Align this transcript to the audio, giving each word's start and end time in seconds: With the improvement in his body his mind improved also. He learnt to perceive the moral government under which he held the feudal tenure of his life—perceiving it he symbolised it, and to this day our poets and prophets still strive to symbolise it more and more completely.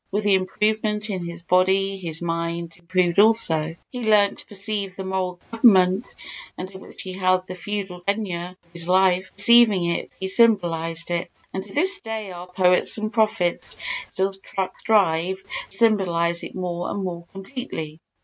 With 0.09 0.23
the 0.23 0.33
improvement 0.33 1.11
in 1.11 1.23
his 1.25 1.43
body 1.43 1.95
his 1.95 2.23
mind 2.23 2.73
improved 2.75 3.19
also. 3.19 3.75
He 3.91 3.99
learnt 3.99 4.39
to 4.39 4.47
perceive 4.47 4.95
the 4.95 5.03
moral 5.03 5.39
government 5.51 6.05
under 6.57 6.79
which 6.79 7.03
he 7.03 7.13
held 7.13 7.45
the 7.45 7.53
feudal 7.53 8.01
tenure 8.01 8.55
of 8.63 8.71
his 8.73 8.87
life—perceiving 8.87 9.85
it 9.91 10.09
he 10.19 10.27
symbolised 10.27 11.11
it, 11.11 11.29
and 11.53 11.63
to 11.67 11.71
this 11.75 11.99
day 11.99 12.31
our 12.31 12.47
poets 12.47 12.97
and 12.97 13.13
prophets 13.13 13.77
still 14.11 14.33
strive 14.79 15.43
to 15.69 15.77
symbolise 15.77 16.43
it 16.43 16.55
more 16.55 16.89
and 16.89 17.03
more 17.03 17.23
completely. 17.31 17.99